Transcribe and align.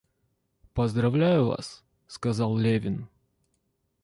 Поздравляю 0.73 1.45
вас,— 1.45 1.83
сказал 2.07 2.57
Левин. 2.57 3.07